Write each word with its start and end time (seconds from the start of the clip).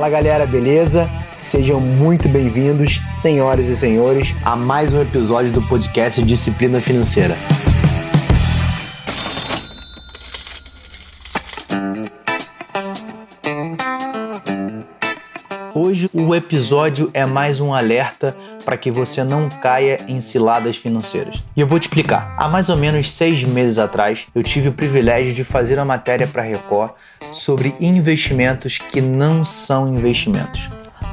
Fala 0.00 0.08
galera, 0.08 0.46
beleza? 0.46 1.10
Sejam 1.42 1.78
muito 1.78 2.26
bem-vindos, 2.26 3.02
senhoras 3.12 3.66
e 3.66 3.76
senhores, 3.76 4.34
a 4.42 4.56
mais 4.56 4.94
um 4.94 5.02
episódio 5.02 5.52
do 5.52 5.60
podcast 5.68 6.22
Disciplina 6.22 6.80
Financeira. 6.80 7.36
Hoje 15.82 16.10
o 16.12 16.34
episódio 16.34 17.10
é 17.14 17.24
mais 17.24 17.58
um 17.58 17.72
alerta 17.72 18.36
para 18.66 18.76
que 18.76 18.90
você 18.90 19.24
não 19.24 19.48
caia 19.48 19.96
em 20.06 20.20
ciladas 20.20 20.76
financeiras. 20.76 21.42
E 21.56 21.60
eu 21.62 21.66
vou 21.66 21.78
te 21.78 21.84
explicar. 21.84 22.36
Há 22.36 22.46
mais 22.50 22.68
ou 22.68 22.76
menos 22.76 23.10
seis 23.10 23.42
meses 23.44 23.78
atrás, 23.78 24.26
eu 24.34 24.42
tive 24.42 24.68
o 24.68 24.74
privilégio 24.74 25.32
de 25.32 25.42
fazer 25.42 25.78
uma 25.78 25.86
matéria 25.86 26.26
para 26.26 26.42
a 26.42 26.44
Record 26.44 26.92
sobre 27.32 27.74
investimentos 27.80 28.76
que 28.76 29.00
não 29.00 29.42
são 29.42 29.88
investimentos. 29.88 30.68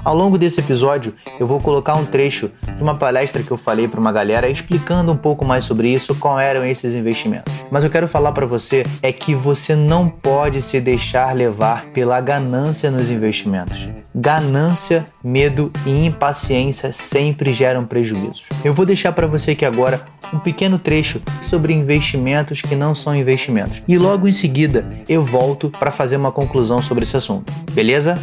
Ao 0.08 0.16
longo 0.16 0.38
desse 0.38 0.62
episódio, 0.62 1.14
eu 1.38 1.46
vou 1.46 1.60
colocar 1.60 1.96
um 1.96 2.06
trecho 2.06 2.50
de 2.78 2.82
uma 2.82 2.96
palestra 2.96 3.44
que 3.44 3.52
eu 3.52 3.58
falei 3.58 3.90
para 3.90 4.00
uma 4.00 4.10
galera 4.10 4.48
explicando 4.48 5.12
um 5.12 5.18
pouco 5.18 5.44
mais 5.44 5.66
sobre 5.66 5.90
isso, 5.90 6.16
qual 6.16 6.40
eram 6.40 6.64
esses 6.64 6.96
investimentos. 6.96 7.54
Mas 7.70 7.84
eu 7.84 7.90
quero 7.90 8.08
falar 8.08 8.32
para 8.32 8.46
você 8.46 8.86
é 9.04 9.12
que 9.12 9.36
você 9.36 9.76
não 9.76 10.08
pode 10.08 10.62
se 10.62 10.80
deixar 10.80 11.36
levar 11.36 11.88
pela 11.88 12.22
ganância 12.22 12.90
nos 12.90 13.12
investimentos. 13.12 13.90
Ganância, 14.16 15.04
medo 15.22 15.74
e 15.86 16.06
impaciência 16.06 16.94
sempre 16.94 17.52
geram 17.52 17.84
prejuízos. 17.84 18.48
Eu 18.64 18.74
vou 18.74 18.86
deixar 18.86 19.12
para 19.12 19.28
você 19.28 19.52
aqui 19.52 19.66
agora 19.66 20.00
um 20.34 20.40
pequeno 20.40 20.80
trecho 20.80 21.22
sobre 21.42 21.74
investimentos 21.74 22.62
que 22.62 22.78
não 22.78 22.96
são 22.96 23.14
investimentos. 23.14 23.84
E 23.86 23.98
logo 23.98 24.26
em 24.26 24.32
seguida 24.32 24.88
eu 25.10 25.22
volto 25.22 25.70
para 25.70 25.92
fazer 25.92 26.16
uma 26.16 26.32
conclusão 26.32 26.82
sobre 26.82 27.04
esse 27.04 27.18
assunto. 27.18 27.52
Beleza? 27.74 28.18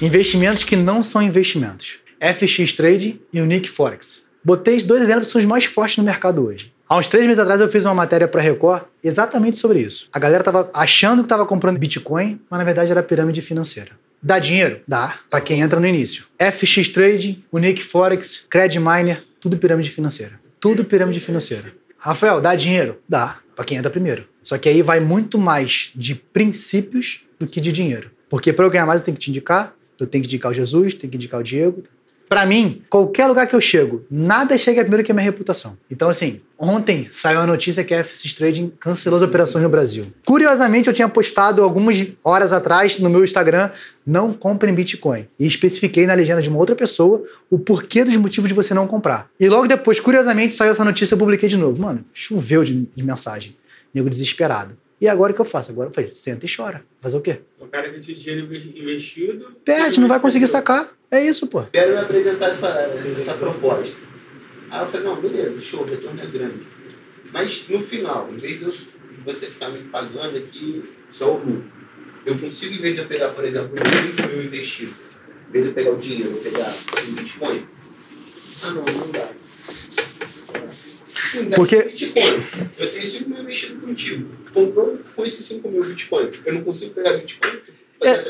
Investimentos 0.00 0.62
que 0.62 0.76
não 0.76 1.02
são 1.02 1.20
investimentos. 1.20 1.98
FX 2.20 2.72
Trade 2.74 3.20
e 3.32 3.40
o 3.40 3.44
Nick 3.44 3.68
Forex. 3.68 4.22
Botei 4.44 4.76
esses 4.76 4.86
dois 4.86 5.02
exemplos 5.02 5.26
que 5.26 5.32
são 5.32 5.40
os 5.40 5.44
mais 5.44 5.64
fortes 5.64 5.96
no 5.96 6.04
mercado 6.04 6.44
hoje. 6.44 6.72
Há 6.88 6.96
uns 6.96 7.08
três 7.08 7.26
meses 7.26 7.40
atrás 7.40 7.60
eu 7.60 7.68
fiz 7.68 7.84
uma 7.84 7.94
matéria 7.94 8.28
para 8.28 8.40
Record 8.40 8.84
exatamente 9.02 9.56
sobre 9.56 9.80
isso. 9.80 10.08
A 10.12 10.18
galera 10.20 10.44
tava 10.44 10.70
achando 10.72 11.22
que 11.22 11.26
estava 11.26 11.44
comprando 11.44 11.78
Bitcoin, 11.78 12.40
mas 12.48 12.58
na 12.58 12.64
verdade 12.64 12.92
era 12.92 13.02
pirâmide 13.02 13.42
financeira. 13.42 13.90
Dá 14.22 14.38
dinheiro? 14.38 14.80
Dá, 14.86 15.18
para 15.28 15.40
quem 15.40 15.60
entra 15.60 15.80
no 15.80 15.86
início. 15.86 16.26
FX 16.38 16.88
Trade, 16.90 17.44
Nick 17.52 17.82
Forex, 17.82 18.46
Credit 18.48 18.78
Miner, 18.78 19.24
tudo 19.40 19.58
pirâmide 19.58 19.90
financeira. 19.90 20.40
Tudo 20.60 20.84
pirâmide 20.84 21.18
financeira. 21.18 21.72
Rafael, 21.98 22.40
dá 22.40 22.54
dinheiro? 22.54 23.00
Dá, 23.08 23.38
para 23.56 23.64
quem 23.64 23.76
entra 23.76 23.90
primeiro. 23.90 24.26
Só 24.40 24.56
que 24.58 24.68
aí 24.68 24.80
vai 24.80 25.00
muito 25.00 25.38
mais 25.38 25.90
de 25.94 26.14
princípios 26.14 27.22
do 27.36 27.48
que 27.48 27.60
de 27.60 27.72
dinheiro. 27.72 28.12
Porque 28.28 28.52
para 28.52 28.64
eu 28.64 28.70
ganhar 28.70 28.86
mais 28.86 29.00
eu 29.00 29.06
tenho 29.06 29.16
que 29.16 29.24
te 29.24 29.30
indicar, 29.30 29.74
eu 30.00 30.06
tenho 30.06 30.22
que 30.22 30.28
indicar 30.28 30.50
o 30.50 30.54
Jesus, 30.54 30.94
tenho 30.94 31.10
que 31.10 31.16
indicar 31.16 31.40
o 31.40 31.42
Diego. 31.42 31.82
Para 32.28 32.44
mim, 32.44 32.82
qualquer 32.90 33.26
lugar 33.26 33.46
que 33.46 33.56
eu 33.56 33.60
chego, 33.60 34.04
nada 34.10 34.58
chega 34.58 34.82
primeiro 34.82 35.02
que 35.02 35.10
a 35.10 35.14
minha 35.14 35.24
reputação. 35.24 35.78
Então, 35.90 36.10
assim, 36.10 36.42
ontem 36.58 37.08
saiu 37.10 37.40
a 37.40 37.46
notícia 37.46 37.82
que 37.82 37.94
a 37.94 38.04
FX 38.04 38.34
Trading 38.34 38.70
cancelou 38.78 39.16
as 39.16 39.22
operações 39.22 39.62
no 39.62 39.70
Brasil. 39.70 40.06
Curiosamente, 40.26 40.88
eu 40.88 40.92
tinha 40.92 41.08
postado 41.08 41.62
algumas 41.62 42.06
horas 42.22 42.52
atrás 42.52 42.98
no 42.98 43.08
meu 43.08 43.24
Instagram, 43.24 43.70
não 44.06 44.34
comprem 44.34 44.74
Bitcoin. 44.74 45.26
E 45.38 45.46
especifiquei 45.46 46.06
na 46.06 46.12
legenda 46.12 46.42
de 46.42 46.50
uma 46.50 46.58
outra 46.58 46.76
pessoa 46.76 47.22
o 47.50 47.58
porquê 47.58 48.04
dos 48.04 48.14
motivos 48.16 48.48
de 48.48 48.54
você 48.54 48.74
não 48.74 48.86
comprar. 48.86 49.30
E 49.40 49.48
logo 49.48 49.66
depois, 49.66 49.98
curiosamente, 49.98 50.52
saiu 50.52 50.72
essa 50.72 50.84
notícia 50.84 51.14
e 51.14 51.16
eu 51.16 51.18
publiquei 51.18 51.48
de 51.48 51.56
novo. 51.56 51.80
Mano, 51.80 52.04
choveu 52.12 52.62
de, 52.62 52.86
de 52.94 53.02
mensagem. 53.02 53.56
Nego 53.94 54.10
desesperado. 54.10 54.76
E 55.00 55.06
agora 55.08 55.32
o 55.32 55.34
que 55.34 55.40
eu 55.40 55.44
faço? 55.44 55.70
Agora 55.70 55.88
eu 55.88 55.92
falei, 55.92 56.10
senta 56.10 56.44
e 56.44 56.48
chora. 56.54 56.84
Fazer 57.00 57.16
o 57.16 57.20
quê? 57.20 57.40
O 57.60 57.66
cara 57.66 57.88
que 57.90 58.00
tinha 58.00 58.16
dinheiro 58.18 58.52
investido. 58.54 59.52
Perde, 59.64 60.00
não 60.00 60.08
vai 60.08 60.18
conseguir 60.18 60.48
sacar. 60.48 60.88
É 61.10 61.22
isso, 61.24 61.46
pô. 61.46 61.62
Quero 61.72 61.92
me 61.92 61.98
apresentar 61.98 62.46
essa, 62.46 62.68
essa 63.14 63.34
proposta. 63.34 63.96
Aí 64.70 64.82
eu 64.84 64.88
falei, 64.88 65.06
não, 65.06 65.20
beleza, 65.20 65.62
show, 65.62 65.82
o 65.82 65.84
retorno 65.86 66.20
é 66.20 66.26
grande. 66.26 66.66
Mas 67.32 67.64
no 67.68 67.80
final, 67.80 68.28
em 68.30 68.36
vez 68.36 68.58
de 68.58 68.64
eu, 68.64 68.72
você 69.24 69.46
ficar 69.46 69.68
me 69.70 69.78
pagando 69.84 70.36
aqui 70.36 70.90
só 71.10 71.34
o 71.34 71.38
lucro, 71.38 71.64
eu 72.26 72.36
consigo, 72.38 72.74
em 72.74 72.78
vez 72.78 72.94
de 72.94 73.00
eu 73.00 73.06
pegar, 73.06 73.28
por 73.28 73.44
exemplo, 73.44 73.70
20 73.74 74.26
mil 74.28 74.44
investido, 74.44 74.92
em 75.48 75.52
vez 75.52 75.64
de 75.64 75.70
eu 75.70 75.74
pegar 75.74 75.90
o 75.92 75.96
dinheiro, 75.96 76.30
eu 76.30 76.42
pegar 76.42 76.74
o 76.92 77.12
Bitcoin, 77.12 77.66
ah 78.64 78.70
não, 78.70 78.82
não 78.82 79.10
dá. 79.10 79.28
Porque- 81.54 81.82
Bitcoin. 81.82 82.42
Eu 82.78 82.90
tenho 82.90 83.06
5 83.06 83.30
mil 83.30 83.40
investido 83.42 83.80
contigo. 83.80 84.28
Comprou 84.52 84.98
com 85.14 85.24
esses 85.24 85.44
5 85.44 85.68
mil 85.68 85.84
Bitcoin. 85.84 86.30
Eu 86.44 86.54
não 86.54 86.62
consigo 86.62 86.92
pegar 86.94 87.12
Bitcoin 87.12 87.58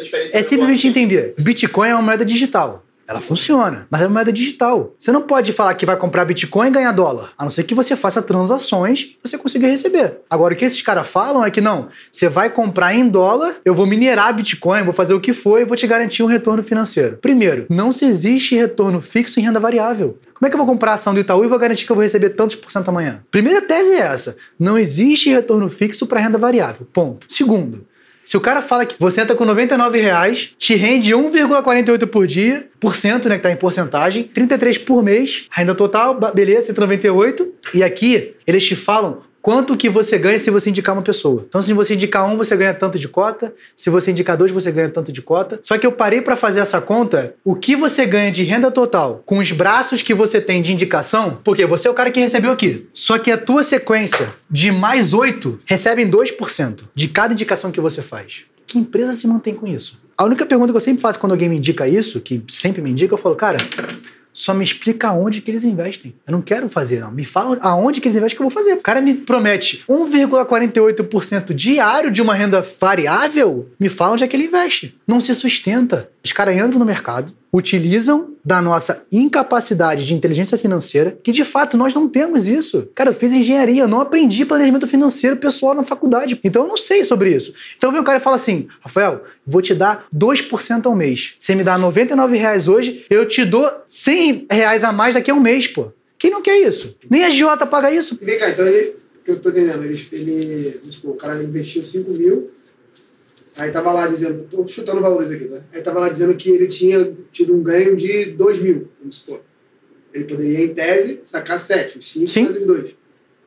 diferença. 0.08 0.36
É 0.36 0.42
simplesmente 0.42 0.86
entender. 0.88 1.34
Bitcoin 1.38 1.88
é 1.88 1.94
uma 1.94 2.02
moeda 2.02 2.24
digital. 2.24 2.84
Ela 3.08 3.22
funciona, 3.22 3.86
mas 3.90 4.02
é 4.02 4.04
uma 4.04 4.12
moeda 4.12 4.30
digital. 4.30 4.94
Você 4.98 5.10
não 5.10 5.22
pode 5.22 5.50
falar 5.54 5.72
que 5.72 5.86
vai 5.86 5.96
comprar 5.96 6.26
Bitcoin 6.26 6.68
e 6.68 6.70
ganhar 6.70 6.92
dólar. 6.92 7.30
A 7.38 7.42
não 7.42 7.50
ser 7.50 7.64
que 7.64 7.74
você 7.74 7.96
faça 7.96 8.20
transações 8.20 9.16
e 9.16 9.18
você 9.26 9.38
consiga 9.38 9.66
receber. 9.66 10.18
Agora, 10.28 10.52
o 10.52 10.56
que 10.56 10.64
esses 10.66 10.82
caras 10.82 11.08
falam 11.08 11.42
é 11.42 11.50
que 11.50 11.60
não, 11.60 11.88
você 12.10 12.28
vai 12.28 12.50
comprar 12.50 12.94
em 12.94 13.08
dólar, 13.08 13.54
eu 13.64 13.74
vou 13.74 13.86
minerar 13.86 14.34
Bitcoin, 14.34 14.82
vou 14.82 14.92
fazer 14.92 15.14
o 15.14 15.20
que 15.20 15.32
for 15.32 15.58
e 15.58 15.64
vou 15.64 15.74
te 15.74 15.86
garantir 15.86 16.22
um 16.22 16.26
retorno 16.26 16.62
financeiro. 16.62 17.16
Primeiro, 17.16 17.64
não 17.70 17.92
se 17.92 18.04
existe 18.04 18.54
retorno 18.54 19.00
fixo 19.00 19.40
em 19.40 19.42
renda 19.42 19.58
variável. 19.58 20.18
Como 20.34 20.46
é 20.46 20.50
que 20.50 20.54
eu 20.54 20.58
vou 20.58 20.66
comprar 20.66 20.92
a 20.92 20.94
ação 20.94 21.14
do 21.14 21.20
Itaú 21.20 21.42
e 21.44 21.48
vou 21.48 21.58
garantir 21.58 21.86
que 21.86 21.90
eu 21.90 21.96
vou 21.96 22.02
receber 22.02 22.28
tantos 22.30 22.56
por 22.56 22.70
cento 22.70 22.90
amanhã? 22.90 23.24
Primeira 23.30 23.62
tese 23.62 23.90
é 23.90 24.00
essa. 24.00 24.36
Não 24.58 24.76
existe 24.76 25.30
retorno 25.30 25.70
fixo 25.70 26.06
para 26.06 26.20
renda 26.20 26.36
variável. 26.36 26.86
Ponto. 26.92 27.26
Segundo, 27.26 27.86
se 28.28 28.36
o 28.36 28.42
cara 28.42 28.60
fala 28.60 28.84
que 28.84 28.94
você 29.00 29.22
entra 29.22 29.34
com 29.34 29.46
99 29.46 29.98
reais, 29.98 30.54
te 30.58 30.74
rende 30.74 31.12
1,48 31.12 32.06
por 32.06 32.26
dia, 32.26 32.68
por 32.78 32.94
cento, 32.94 33.26
né, 33.26 33.38
que 33.38 33.42
tá 33.42 33.50
em 33.50 33.56
porcentagem, 33.56 34.24
33 34.24 34.76
por 34.76 35.02
mês, 35.02 35.46
renda 35.50 35.74
total, 35.74 36.14
beleza, 36.34 36.66
198. 36.66 37.50
E 37.72 37.82
aqui 37.82 38.34
eles 38.46 38.66
te 38.66 38.76
falam 38.76 39.22
quanto 39.42 39.76
que 39.76 39.88
você 39.88 40.18
ganha 40.18 40.38
se 40.38 40.50
você 40.50 40.70
indicar 40.70 40.94
uma 40.94 41.02
pessoa. 41.02 41.44
Então, 41.48 41.60
se 41.60 41.72
você 41.72 41.94
indicar 41.94 42.26
um, 42.26 42.36
você 42.36 42.56
ganha 42.56 42.74
tanto 42.74 42.98
de 42.98 43.08
cota. 43.08 43.52
Se 43.76 43.90
você 43.90 44.10
indicar 44.10 44.36
dois, 44.36 44.50
você 44.50 44.70
ganha 44.70 44.88
tanto 44.88 45.12
de 45.12 45.22
cota. 45.22 45.58
Só 45.62 45.78
que 45.78 45.86
eu 45.86 45.92
parei 45.92 46.20
para 46.20 46.36
fazer 46.36 46.60
essa 46.60 46.80
conta, 46.80 47.34
o 47.44 47.54
que 47.54 47.76
você 47.76 48.06
ganha 48.06 48.30
de 48.30 48.42
renda 48.42 48.70
total 48.70 49.22
com 49.24 49.38
os 49.38 49.52
braços 49.52 50.02
que 50.02 50.14
você 50.14 50.40
tem 50.40 50.62
de 50.62 50.72
indicação, 50.72 51.38
porque 51.42 51.66
você 51.66 51.88
é 51.88 51.90
o 51.90 51.94
cara 51.94 52.10
que 52.10 52.20
recebeu 52.20 52.52
aqui. 52.52 52.88
Só 52.92 53.18
que 53.18 53.30
a 53.30 53.38
tua 53.38 53.62
sequência 53.62 54.28
de 54.50 54.70
mais 54.70 55.14
oito 55.14 55.58
recebem 55.64 56.10
2% 56.10 56.84
de 56.94 57.08
cada 57.08 57.32
indicação 57.32 57.70
que 57.70 57.80
você 57.80 58.02
faz. 58.02 58.44
Que 58.66 58.78
empresa 58.78 59.14
se 59.14 59.26
mantém 59.26 59.54
com 59.54 59.66
isso? 59.66 60.02
A 60.16 60.24
única 60.24 60.44
pergunta 60.44 60.72
que 60.72 60.76
eu 60.76 60.80
sempre 60.80 61.00
faço 61.00 61.18
quando 61.18 61.32
alguém 61.32 61.48
me 61.48 61.56
indica 61.56 61.86
isso, 61.86 62.20
que 62.20 62.42
sempre 62.48 62.82
me 62.82 62.90
indica, 62.90 63.14
eu 63.14 63.18
falo, 63.18 63.36
cara, 63.36 63.58
só 64.38 64.54
me 64.54 64.62
explica 64.62 65.08
aonde 65.08 65.40
que 65.40 65.50
eles 65.50 65.64
investem. 65.64 66.14
Eu 66.24 66.30
não 66.30 66.40
quero 66.40 66.68
fazer, 66.68 67.00
não. 67.00 67.10
Me 67.10 67.24
fala 67.24 67.58
aonde 67.60 68.00
que 68.00 68.06
eles 68.06 68.16
investem 68.16 68.36
que 68.36 68.42
eu 68.42 68.48
vou 68.48 68.54
fazer. 68.54 68.74
O 68.74 68.80
cara 68.80 69.00
me 69.00 69.14
promete 69.14 69.82
1,48% 69.88 71.52
diário 71.52 72.08
de 72.12 72.22
uma 72.22 72.34
renda 72.34 72.64
variável, 72.80 73.68
me 73.80 73.88
fala 73.88 74.12
onde 74.12 74.22
é 74.22 74.28
que 74.28 74.36
ele 74.36 74.44
investe. 74.44 74.96
Não 75.06 75.20
se 75.20 75.34
sustenta. 75.34 76.08
Os 76.24 76.32
caras 76.32 76.54
entram 76.54 76.78
no 76.78 76.84
mercado, 76.84 77.32
utilizam 77.52 78.34
da 78.44 78.60
nossa 78.62 79.06
incapacidade 79.12 80.06
de 80.06 80.14
inteligência 80.14 80.56
financeira, 80.56 81.18
que 81.22 81.32
de 81.32 81.44
fato 81.44 81.76
nós 81.76 81.94
não 81.94 82.08
temos 82.08 82.48
isso. 82.48 82.88
Cara, 82.94 83.10
eu 83.10 83.14
fiz 83.14 83.32
engenharia, 83.32 83.82
eu 83.82 83.88
não 83.88 84.00
aprendi 84.00 84.44
planejamento 84.44 84.86
financeiro 84.86 85.36
pessoal 85.36 85.74
na 85.74 85.82
faculdade. 85.82 86.38
Então 86.42 86.62
eu 86.62 86.68
não 86.68 86.76
sei 86.76 87.04
sobre 87.04 87.34
isso. 87.34 87.54
Então 87.76 87.92
vem 87.92 88.00
o 88.00 88.04
cara 88.04 88.18
e 88.18 88.22
fala 88.22 88.36
assim: 88.36 88.68
Rafael, 88.80 89.22
vou 89.46 89.62
te 89.62 89.74
dar 89.74 90.06
2% 90.14 90.86
ao 90.86 90.94
mês. 90.94 91.34
Você 91.38 91.54
me 91.54 91.62
dá 91.64 91.76
99 91.76 92.36
reais 92.36 92.68
hoje, 92.68 93.04
eu 93.10 93.26
te 93.28 93.44
dou 93.44 93.70
100 93.86 94.46
reais 94.50 94.84
a 94.84 94.92
mais 94.92 95.14
daqui 95.14 95.30
a 95.30 95.34
um 95.34 95.40
mês, 95.40 95.66
pô. 95.66 95.92
Quem 96.18 96.30
não 96.30 96.42
quer 96.42 96.58
isso? 96.58 96.96
Nem 97.08 97.24
a 97.24 97.30
Giota 97.30 97.64
paga 97.64 97.92
isso. 97.92 98.18
Vem 98.20 98.38
cá, 98.38 98.50
então 98.50 98.66
ele, 98.66 98.96
que 99.24 99.30
eu 99.30 99.38
tô 99.38 99.50
entendendo, 99.50 99.84
ele, 99.84 100.08
ele 100.10 100.80
supor, 100.90 101.12
o 101.12 101.14
cara 101.14 101.40
investiu 101.42 101.82
5 101.82 102.10
mil, 102.10 102.50
aí 103.58 103.70
tava 103.70 103.92
lá 103.92 104.06
dizendo, 104.06 104.44
tô 104.50 104.66
chutando 104.66 105.00
valores 105.00 105.30
aqui, 105.30 105.44
tá? 105.46 105.60
Aí 105.72 105.82
tava 105.82 106.00
lá 106.00 106.08
dizendo 106.08 106.34
que 106.34 106.50
ele 106.50 106.66
tinha 106.66 107.12
tido 107.32 107.54
um 107.54 107.62
ganho 107.62 107.96
de 107.96 108.26
2 108.26 108.60
mil, 108.62 108.88
vamos 109.00 109.16
supor. 109.16 109.40
Ele 110.14 110.24
poderia, 110.24 110.64
em 110.64 110.72
tese, 110.74 111.20
sacar 111.22 111.58
7, 111.58 111.98
os 111.98 112.10
5 112.12 112.26
Sim. 112.26 112.44
mais 112.44 112.56
os 112.56 112.66
2. 112.66 112.96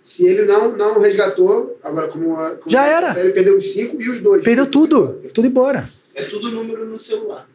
Se 0.02 0.26
ele 0.28 0.44
não, 0.44 0.76
não 0.76 1.00
resgatou, 1.00 1.80
agora 1.84 2.08
como, 2.08 2.36
a- 2.38 2.56
como 2.56 2.70
Já 2.70 2.86
era. 2.86 3.20
Ele 3.20 3.32
perdeu 3.34 3.58
os 3.58 3.68
5 3.74 4.02
e 4.02 4.10
os 4.10 4.20
2. 4.22 4.44
Perdeu 4.44 4.66
tudo. 4.68 5.22
Tudo 5.34 5.48
embora. 5.48 5.88
É 6.14 6.24
tudo 6.24 6.50
número 6.52 6.86
no 6.86 7.00
celular. 7.00 7.48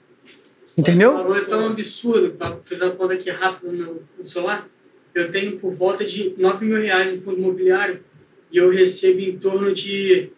O 0.76 0.80
Entendeu? 0.80 1.12
valor 1.12 1.36
é 1.36 1.40
tão 1.44 1.66
absurdo 1.66 2.30
que 2.30 2.36
tava 2.36 2.60
fazendo 2.62 2.88
a 2.92 2.96
conta 2.96 3.14
aqui 3.14 3.30
rápido 3.30 3.72
no, 3.72 3.78
meu- 3.78 4.02
no 4.18 4.24
celular. 4.24 4.68
Eu 5.14 5.30
tenho 5.30 5.58
por 5.58 5.72
volta 5.72 6.04
de 6.04 6.34
9 6.36 6.64
mil 6.66 6.80
reais 6.80 7.12
em 7.12 7.18
fundo 7.18 7.38
imobiliário 7.38 8.00
e 8.52 8.58
eu 8.58 8.70
recebo 8.70 9.18
em 9.20 9.38
torno 9.38 9.72
de 9.72 10.30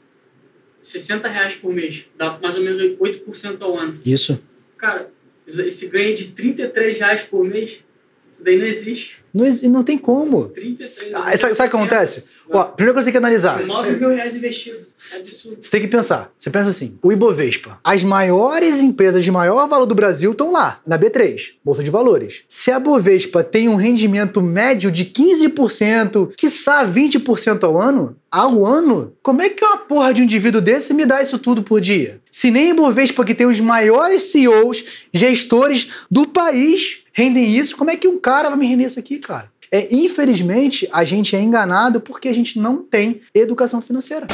60 0.80 1.28
reais 1.28 1.54
por 1.54 1.72
mês. 1.72 2.06
Dá 2.16 2.38
mais 2.40 2.56
ou 2.56 2.62
menos 2.62 2.80
8% 2.80 3.60
ao 3.60 3.78
ano. 3.78 3.98
Isso. 4.04 4.42
Cara, 4.76 5.10
esse 5.46 5.88
ganho 5.88 6.14
de 6.14 6.32
33 6.32 6.98
reais 6.98 7.22
por 7.22 7.44
mês 7.44 7.82
Isso 8.30 8.44
daí 8.44 8.56
não 8.56 8.66
existe. 8.66 9.20
Não, 9.38 9.70
não 9.70 9.82
tem 9.84 9.96
como. 9.96 10.46
33 10.46 11.12
Ah, 11.14 11.36
sabe, 11.36 11.54
sabe 11.54 11.68
o 11.68 11.70
que 11.70 11.76
acontece? 11.76 12.24
Ó, 12.50 12.64
primeira 12.64 12.94
coisa 12.94 13.10
que 13.10 13.12
você 13.12 13.12
tem 13.12 13.12
que 13.12 13.18
analisar. 13.18 13.64
9 13.64 13.96
mil 13.96 14.08
reais 14.08 14.34
investido. 14.34 14.78
É 15.12 15.16
absurdo. 15.16 15.58
Você 15.60 15.70
tem 15.70 15.80
que 15.80 15.86
pensar. 15.86 16.32
Você 16.36 16.50
pensa 16.50 16.70
assim: 16.70 16.98
o 17.02 17.12
Ibovespa. 17.12 17.78
As 17.84 18.02
maiores 18.02 18.80
empresas 18.80 19.22
de 19.22 19.30
maior 19.30 19.68
valor 19.68 19.86
do 19.86 19.94
Brasil 19.94 20.32
estão 20.32 20.50
lá, 20.50 20.80
na 20.86 20.98
B3, 20.98 21.52
Bolsa 21.64 21.84
de 21.84 21.90
Valores. 21.90 22.42
Se 22.48 22.72
a 22.72 22.80
Bovespa 22.80 23.44
tem 23.44 23.68
um 23.68 23.76
rendimento 23.76 24.42
médio 24.42 24.90
de 24.90 25.04
15%, 25.04 26.32
quiçá 26.36 26.86
20% 26.86 27.64
ao 27.64 27.80
ano, 27.80 28.16
ao 28.30 28.64
ano, 28.66 29.12
como 29.22 29.42
é 29.42 29.48
que 29.48 29.64
uma 29.64 29.78
porra 29.78 30.12
de 30.12 30.22
um 30.22 30.24
indivíduo 30.24 30.60
desse 30.60 30.92
me 30.92 31.06
dá 31.06 31.22
isso 31.22 31.38
tudo 31.38 31.62
por 31.62 31.80
dia? 31.80 32.20
Se 32.30 32.50
nem 32.50 32.72
a 32.72 32.74
Bovespa, 32.74 33.24
que 33.24 33.34
tem 33.34 33.46
os 33.46 33.60
maiores 33.60 34.24
CEOs, 34.24 35.08
gestores 35.12 35.88
do 36.10 36.26
país, 36.26 37.04
rendem 37.18 37.56
isso, 37.56 37.76
como 37.76 37.90
é 37.90 37.96
que 37.96 38.06
um 38.06 38.16
cara 38.16 38.48
vai 38.48 38.56
me 38.56 38.68
render 38.68 38.86
isso 38.86 38.98
aqui, 39.00 39.18
cara? 39.18 39.50
É, 39.72 39.92
infelizmente, 39.92 40.88
a 40.92 41.02
gente 41.02 41.34
é 41.34 41.40
enganado 41.40 42.00
porque 42.00 42.28
a 42.28 42.32
gente 42.32 42.60
não 42.60 42.76
tem 42.76 43.20
educação 43.34 43.82
financeira. 43.82 44.28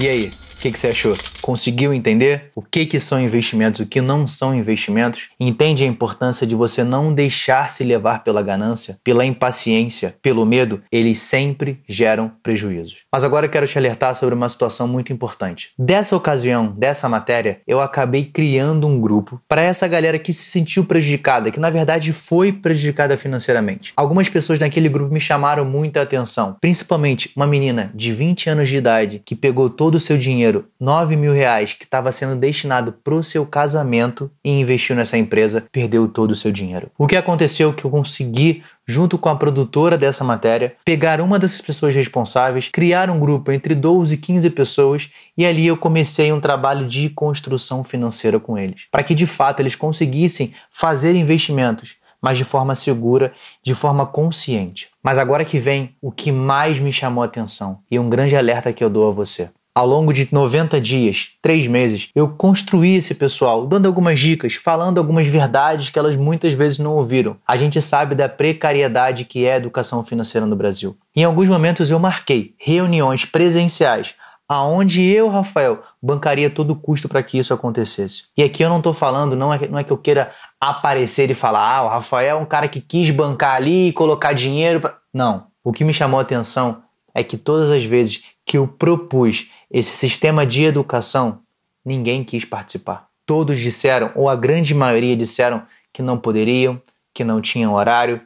E 0.00 0.08
aí, 0.08 0.30
o 0.62 0.64
que, 0.64 0.70
que 0.70 0.78
você 0.78 0.88
achou? 0.88 1.16
Conseguiu 1.40 1.92
entender 1.92 2.52
o 2.54 2.62
que, 2.62 2.86
que 2.86 3.00
são 3.00 3.20
investimentos, 3.20 3.80
o 3.80 3.86
que 3.86 4.00
não 4.00 4.28
são 4.28 4.54
investimentos? 4.54 5.30
Entende 5.40 5.82
a 5.82 5.86
importância 5.88 6.46
de 6.46 6.54
você 6.54 6.84
não 6.84 7.12
deixar 7.12 7.68
se 7.68 7.82
levar 7.82 8.22
pela 8.22 8.42
ganância, 8.42 8.96
pela 9.02 9.24
impaciência, 9.24 10.14
pelo 10.22 10.46
medo? 10.46 10.80
Eles 10.92 11.18
sempre 11.18 11.80
geram 11.88 12.30
prejuízos. 12.44 12.98
Mas 13.10 13.24
agora 13.24 13.46
eu 13.46 13.50
quero 13.50 13.66
te 13.66 13.76
alertar 13.76 14.14
sobre 14.14 14.36
uma 14.36 14.48
situação 14.48 14.86
muito 14.86 15.12
importante. 15.12 15.72
Dessa 15.76 16.14
ocasião, 16.14 16.68
dessa 16.68 17.08
matéria, 17.08 17.60
eu 17.66 17.80
acabei 17.80 18.24
criando 18.24 18.86
um 18.86 19.00
grupo 19.00 19.42
para 19.48 19.62
essa 19.62 19.88
galera 19.88 20.16
que 20.16 20.32
se 20.32 20.44
sentiu 20.44 20.84
prejudicada, 20.84 21.50
que 21.50 21.58
na 21.58 21.70
verdade 21.70 22.12
foi 22.12 22.52
prejudicada 22.52 23.16
financeiramente. 23.16 23.92
Algumas 23.96 24.28
pessoas 24.28 24.60
naquele 24.60 24.88
grupo 24.88 25.12
me 25.12 25.20
chamaram 25.20 25.64
muita 25.64 26.02
atenção, 26.02 26.56
principalmente 26.60 27.32
uma 27.34 27.48
menina 27.48 27.90
de 27.92 28.12
20 28.12 28.48
anos 28.50 28.68
de 28.68 28.76
idade 28.76 29.20
que 29.24 29.34
pegou 29.34 29.68
todo 29.68 29.96
o 29.96 30.00
seu 30.00 30.16
dinheiro, 30.16 30.51
9 30.80 31.16
mil 31.16 31.32
reais, 31.32 31.74
que 31.74 31.84
estava 31.84 32.12
sendo 32.12 32.36
destinado 32.36 32.92
para 33.04 33.14
o 33.14 33.22
seu 33.22 33.46
casamento 33.46 34.30
e 34.44 34.50
investiu 34.50 34.94
nessa 34.94 35.18
empresa, 35.18 35.64
perdeu 35.72 36.06
todo 36.08 36.32
o 36.32 36.36
seu 36.36 36.52
dinheiro. 36.52 36.90
O 36.98 37.06
que 37.06 37.16
aconteceu 37.16 37.72
que 37.72 37.84
eu 37.84 37.90
consegui 37.90 38.62
junto 38.86 39.16
com 39.16 39.28
a 39.28 39.36
produtora 39.36 39.96
dessa 39.96 40.24
matéria, 40.24 40.74
pegar 40.84 41.20
uma 41.20 41.38
dessas 41.38 41.60
pessoas 41.60 41.94
responsáveis, 41.94 42.68
criar 42.68 43.08
um 43.10 43.18
grupo 43.18 43.52
entre 43.52 43.74
12 43.74 44.14
e 44.14 44.18
15 44.18 44.50
pessoas 44.50 45.10
e 45.36 45.46
ali 45.46 45.66
eu 45.66 45.76
comecei 45.76 46.32
um 46.32 46.40
trabalho 46.40 46.86
de 46.86 47.08
construção 47.10 47.84
financeira 47.84 48.40
com 48.40 48.58
eles, 48.58 48.86
para 48.90 49.02
que 49.02 49.14
de 49.14 49.26
fato 49.26 49.60
eles 49.60 49.76
conseguissem 49.76 50.52
fazer 50.70 51.14
investimentos, 51.14 51.96
mas 52.20 52.38
de 52.38 52.44
forma 52.44 52.74
segura, 52.74 53.32
de 53.62 53.74
forma 53.74 54.06
consciente. 54.06 54.88
Mas 55.02 55.18
agora 55.18 55.44
que 55.44 55.58
vem 55.58 55.96
o 56.00 56.12
que 56.12 56.30
mais 56.30 56.78
me 56.78 56.92
chamou 56.92 57.22
a 57.22 57.26
atenção 57.26 57.80
e 57.90 57.98
um 57.98 58.08
grande 58.08 58.36
alerta 58.36 58.72
que 58.72 58.84
eu 58.84 58.88
dou 58.88 59.08
a 59.08 59.10
você. 59.10 59.50
Ao 59.74 59.86
longo 59.86 60.12
de 60.12 60.28
90 60.30 60.78
dias, 60.78 61.30
3 61.40 61.66
meses, 61.66 62.10
eu 62.14 62.28
construí 62.28 62.96
esse 62.96 63.14
pessoal, 63.14 63.66
dando 63.66 63.86
algumas 63.86 64.20
dicas, 64.20 64.52
falando 64.52 64.98
algumas 64.98 65.26
verdades 65.26 65.88
que 65.88 65.98
elas 65.98 66.14
muitas 66.14 66.52
vezes 66.52 66.78
não 66.78 66.92
ouviram. 66.96 67.38
A 67.48 67.56
gente 67.56 67.80
sabe 67.80 68.14
da 68.14 68.28
precariedade 68.28 69.24
que 69.24 69.46
é 69.46 69.54
a 69.54 69.56
educação 69.56 70.02
financeira 70.02 70.46
no 70.46 70.54
Brasil. 70.54 70.94
Em 71.16 71.24
alguns 71.24 71.48
momentos 71.48 71.88
eu 71.88 71.98
marquei 71.98 72.54
reuniões 72.58 73.24
presenciais, 73.24 74.14
aonde 74.46 75.02
eu, 75.02 75.28
Rafael, 75.28 75.82
bancaria 76.02 76.50
todo 76.50 76.72
o 76.72 76.76
custo 76.76 77.08
para 77.08 77.22
que 77.22 77.38
isso 77.38 77.54
acontecesse. 77.54 78.24
E 78.36 78.42
aqui 78.42 78.62
eu 78.62 78.68
não 78.68 78.76
estou 78.76 78.92
falando, 78.92 79.34
não 79.34 79.54
é, 79.54 79.68
não 79.68 79.78
é 79.78 79.84
que 79.84 79.92
eu 79.92 79.96
queira 79.96 80.32
aparecer 80.60 81.30
e 81.30 81.34
falar, 81.34 81.76
ah, 81.78 81.84
o 81.84 81.88
Rafael 81.88 82.36
é 82.36 82.38
um 82.38 82.44
cara 82.44 82.68
que 82.68 82.78
quis 82.78 83.10
bancar 83.10 83.54
ali 83.54 83.88
e 83.88 83.92
colocar 83.94 84.34
dinheiro. 84.34 84.82
Pra... 84.82 84.98
Não. 85.14 85.46
O 85.64 85.72
que 85.72 85.82
me 85.82 85.94
chamou 85.94 86.18
a 86.18 86.22
atenção 86.22 86.82
é 87.14 87.24
que 87.24 87.38
todas 87.38 87.70
as 87.70 87.84
vezes 87.84 88.24
que 88.44 88.58
eu 88.58 88.66
propus 88.66 89.50
esse 89.72 89.96
sistema 89.96 90.44
de 90.44 90.64
educação, 90.64 91.40
ninguém 91.82 92.22
quis 92.22 92.44
participar. 92.44 93.08
Todos 93.24 93.58
disseram, 93.58 94.12
ou 94.14 94.28
a 94.28 94.36
grande 94.36 94.74
maioria 94.74 95.16
disseram, 95.16 95.62
que 95.90 96.02
não 96.02 96.18
poderiam, 96.18 96.80
que 97.14 97.24
não 97.24 97.40
tinham 97.40 97.72
horário, 97.72 98.20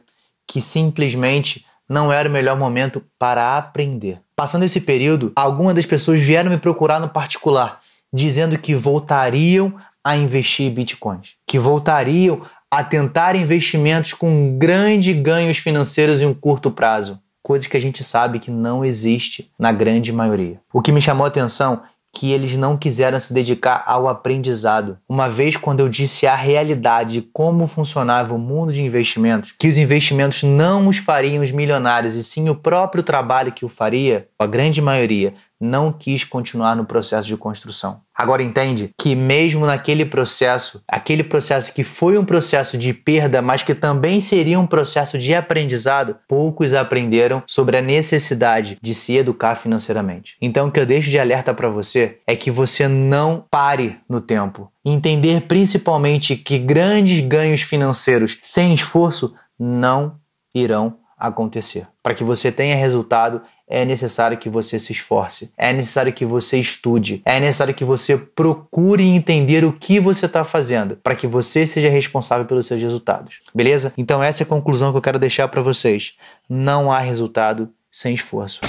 que 0.45 0.59
simplesmente 0.59 1.65
não 1.87 2.11
era 2.11 2.27
o 2.27 2.31
melhor 2.31 2.57
momento 2.57 3.01
para 3.17 3.57
aprender. 3.57 4.19
Passando 4.35 4.63
esse 4.63 4.81
período, 4.81 5.31
algumas 5.35 5.73
das 5.73 5.85
pessoas 5.85 6.19
vieram 6.19 6.51
me 6.51 6.57
procurar 6.57 6.99
no 6.99 7.07
particular, 7.07 7.79
dizendo 8.11 8.59
que 8.59 8.75
voltariam 8.75 9.73
a 10.03 10.17
investir 10.17 10.67
em 10.67 10.73
bitcoins, 10.73 11.35
que 11.45 11.57
voltariam 11.57 12.41
a 12.69 12.83
tentar 12.83 13.37
investimentos 13.37 14.13
com 14.13 14.57
grandes 14.57 15.17
ganhos 15.17 15.57
financeiros 15.57 16.21
em 16.21 16.25
um 16.25 16.33
curto 16.33 16.69
prazo 16.69 17.21
coisas 17.47 17.65
que 17.65 17.77
a 17.77 17.79
gente 17.79 18.03
sabe 18.03 18.39
que 18.39 18.51
não 18.51 18.83
existe 18.83 19.49
na 19.57 19.71
grande 19.71 20.11
maioria. 20.11 20.59
O 20.73 20.81
que 20.81 20.91
me 20.91 21.01
chamou 21.01 21.23
a 21.23 21.29
atenção 21.29 21.81
que 22.13 22.33
eles 22.33 22.57
não 22.57 22.75
quiseram 22.75 23.19
se 23.21 23.33
dedicar 23.33 23.83
ao 23.85 24.09
aprendizado. 24.09 24.97
Uma 25.07 25.29
vez 25.29 25.55
quando 25.55 25.79
eu 25.79 25.87
disse 25.87 26.27
a 26.27 26.35
realidade 26.35 27.13
de 27.13 27.21
como 27.21 27.67
funcionava 27.67 28.35
o 28.35 28.39
mundo 28.39 28.73
de 28.73 28.83
investimentos, 28.83 29.53
que 29.57 29.67
os 29.67 29.77
investimentos 29.77 30.43
não 30.43 30.89
os 30.89 30.97
fariam 30.97 31.41
os 31.41 31.51
milionários 31.51 32.15
e 32.15 32.23
sim 32.23 32.49
o 32.49 32.55
próprio 32.55 33.01
trabalho 33.01 33.53
que 33.53 33.63
o 33.63 33.69
faria, 33.69 34.27
a 34.37 34.45
grande 34.45 34.81
maioria 34.81 35.33
não 35.59 35.91
quis 35.91 36.23
continuar 36.23 36.75
no 36.75 36.85
processo 36.85 37.27
de 37.27 37.37
construção. 37.37 38.01
Agora 38.13 38.41
entende 38.41 38.91
que 38.99 39.15
mesmo 39.15 39.65
naquele 39.65 40.03
processo, 40.05 40.83
aquele 40.87 41.23
processo 41.23 41.73
que 41.73 41.83
foi 41.83 42.17
um 42.17 42.25
processo 42.25 42.77
de 42.77 42.93
perda, 42.93 43.41
mas 43.41 43.61
que 43.61 43.75
também 43.75 44.19
seria 44.19 44.59
um 44.59 44.65
processo 44.65 45.19
de 45.19 45.35
aprendizado, 45.35 46.15
poucos 46.27 46.73
aprenderam 46.73 47.43
sobre 47.45 47.77
a 47.77 47.81
necessidade 47.81 48.77
de 48.81 48.93
se 48.93 49.15
educar 49.15 49.55
financeiramente. 49.55 50.35
Então 50.41 50.67
o 50.67 50.71
que 50.71 50.79
eu 50.79 50.85
deixo 50.85 51.09
de 51.09 51.19
alerta 51.19 51.53
para 51.53 51.69
você 51.69 52.17
é 52.25 52.35
que 52.35 52.49
você 52.49 52.87
não 52.87 53.45
pare 53.51 53.99
no 54.09 54.19
tempo. 54.19 54.71
Entender 54.83 55.41
principalmente 55.41 56.35
que 56.35 56.57
grandes 56.57 57.19
ganhos 57.19 57.61
financeiros 57.61 58.37
sem 58.41 58.73
esforço 58.73 59.35
não 59.59 60.15
irão 60.55 60.97
acontecer. 61.17 61.87
Para 62.03 62.13
que 62.13 62.23
você 62.23 62.51
tenha 62.51 62.75
resultado, 62.75 63.41
é 63.69 63.83
necessário 63.83 64.37
que 64.37 64.49
você 64.49 64.79
se 64.79 64.93
esforce, 64.93 65.51
é 65.57 65.73
necessário 65.73 66.13
que 66.13 66.25
você 66.25 66.57
estude, 66.57 67.21
é 67.25 67.39
necessário 67.39 67.73
que 67.73 67.83
você 67.83 68.17
procure 68.17 69.03
entender 69.03 69.65
o 69.65 69.73
que 69.73 69.99
você 69.99 70.25
está 70.25 70.43
fazendo 70.43 70.95
para 70.95 71.15
que 71.15 71.27
você 71.27 71.67
seja 71.67 71.89
responsável 71.89 72.45
pelos 72.45 72.65
seus 72.65 72.81
resultados. 72.81 73.41
Beleza? 73.53 73.93
Então, 73.97 74.23
essa 74.23 74.43
é 74.43 74.45
a 74.45 74.47
conclusão 74.47 74.91
que 74.91 74.97
eu 74.97 75.01
quero 75.01 75.19
deixar 75.19 75.47
para 75.49 75.61
vocês. 75.61 76.13
Não 76.49 76.91
há 76.91 76.99
resultado 76.99 77.69
sem 77.91 78.13
esforço. 78.13 78.61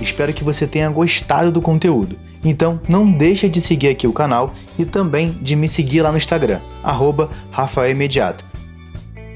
Espero 0.00 0.32
que 0.32 0.42
você 0.42 0.66
tenha 0.66 0.88
gostado 0.88 1.52
do 1.52 1.60
conteúdo. 1.60 2.16
Então, 2.42 2.80
não 2.88 3.10
deixa 3.10 3.48
de 3.48 3.60
seguir 3.60 3.88
aqui 3.88 4.06
o 4.06 4.12
canal 4.12 4.54
e 4.78 4.84
também 4.84 5.30
de 5.42 5.54
me 5.54 5.68
seguir 5.68 6.00
lá 6.00 6.10
no 6.10 6.16
Instagram, 6.16 6.60
arroba 6.82 7.30
Rafael 7.50 7.90
Imediato. 7.90 8.44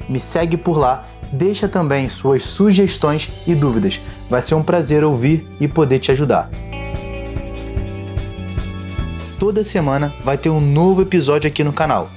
Me 0.09 0.19
segue 0.19 0.57
por 0.57 0.79
lá 0.79 1.07
deixa 1.33 1.69
também 1.69 2.09
suas 2.09 2.43
sugestões 2.43 3.31
e 3.47 3.55
dúvidas. 3.55 4.01
Vai 4.29 4.43
ser 4.43 4.55
um 4.55 4.63
prazer 4.63 5.05
ouvir 5.05 5.47
e 5.61 5.69
poder 5.69 5.99
te 5.99 6.11
ajudar. 6.13 6.51
Toda 9.39 9.65
semana 9.65 10.15
vai 10.25 10.39
ter 10.39 10.51
um 10.51 10.61
novo 10.61 11.03
episódio 11.03 11.49
aqui 11.49 11.63
no 11.63 11.73
canal. 11.73 12.11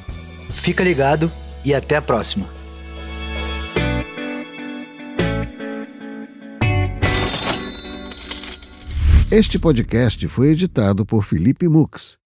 Fica 0.52 0.84
ligado 0.84 1.32
e 1.66 1.74
até 1.74 1.96
a 1.96 2.02
próxima. 2.02 2.48
Este 9.30 9.60
podcast 9.60 10.26
foi 10.30 10.52
editado 10.52 11.06
por 11.06 11.24
Felipe 11.24 11.68
Mux. 11.68 12.18